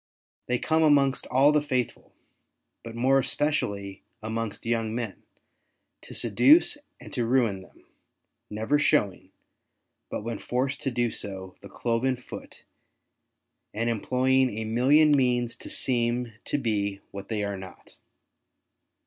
They 0.47 0.57
come 0.57 0.81
amongst 0.81 1.27
all 1.27 1.51
the 1.51 1.61
faithful, 1.61 2.11
but 2.83 2.95
more 2.95 3.19
especially 3.19 4.01
amongst 4.23 4.65
young 4.65 4.95
men, 4.95 5.21
to 6.01 6.15
seduce 6.15 6.79
and 6.99 7.13
to 7.13 7.23
ruin 7.23 7.61
them, 7.61 7.85
never 8.49 8.79
showing, 8.79 9.31
but 10.09 10.23
when 10.23 10.39
forced 10.39 10.81
to 10.81 10.89
do 10.89 11.11
so, 11.11 11.55
the 11.61 11.69
cloven 11.69 12.15
foot, 12.17 12.63
and 13.75 13.91
employing 13.91 14.57
a 14.57 14.65
million 14.65 15.11
means 15.11 15.55
to 15.57 15.69
seem 15.69 16.33
to 16.45 16.57
be 16.57 17.01
what 17.11 17.29
they 17.29 17.43
are 17.43 17.55
not. 17.55 17.97